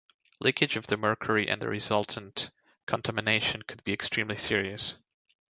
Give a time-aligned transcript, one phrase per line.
[0.39, 2.49] Leakage of the mercury and the resultant
[2.87, 4.95] contamination could be extremely serious.